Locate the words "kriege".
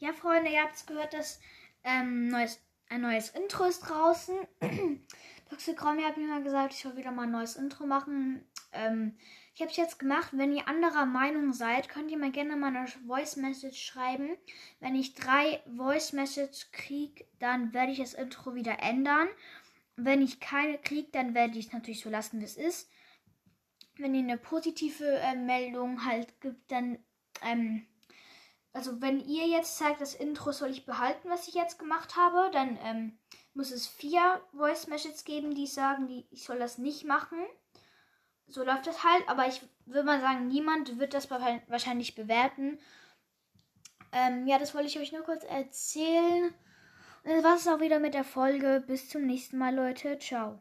16.70-17.24, 20.78-21.08